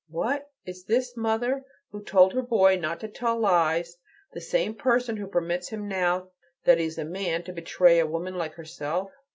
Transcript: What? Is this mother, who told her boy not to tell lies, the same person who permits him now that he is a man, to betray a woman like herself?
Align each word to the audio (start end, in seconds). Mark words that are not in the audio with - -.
What? 0.09 0.49
Is 0.65 0.85
this 0.85 1.15
mother, 1.15 1.63
who 1.91 2.01
told 2.01 2.33
her 2.33 2.41
boy 2.41 2.75
not 2.75 2.99
to 3.01 3.07
tell 3.07 3.39
lies, 3.39 3.97
the 4.33 4.41
same 4.41 4.73
person 4.73 5.15
who 5.17 5.27
permits 5.27 5.69
him 5.69 5.87
now 5.87 6.31
that 6.63 6.79
he 6.79 6.85
is 6.85 6.97
a 6.97 7.05
man, 7.05 7.43
to 7.43 7.53
betray 7.53 7.99
a 7.99 8.07
woman 8.07 8.33
like 8.35 8.55
herself? 8.55 9.11